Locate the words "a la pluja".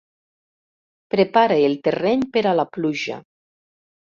2.53-3.19